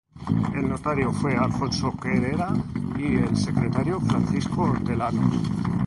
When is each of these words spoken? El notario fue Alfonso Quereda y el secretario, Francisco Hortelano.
El 0.55 0.67
notario 0.67 1.13
fue 1.13 1.37
Alfonso 1.37 1.93
Quereda 2.01 2.51
y 2.97 3.17
el 3.17 3.37
secretario, 3.37 3.99
Francisco 4.01 4.63
Hortelano. 4.63 5.29